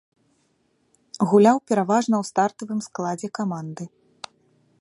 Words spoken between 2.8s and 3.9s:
складзе каманды.